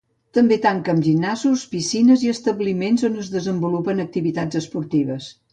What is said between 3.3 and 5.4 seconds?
desenvolupen activitats esportives.